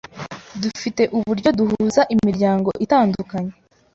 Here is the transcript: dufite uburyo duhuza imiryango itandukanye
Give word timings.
dufite 0.61 1.03
uburyo 1.17 1.49
duhuza 1.57 2.01
imiryango 2.13 2.69
itandukanye 2.85 3.53